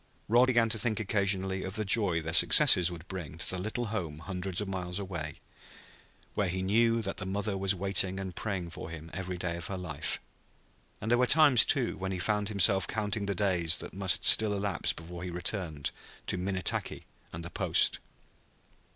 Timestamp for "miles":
4.67-4.97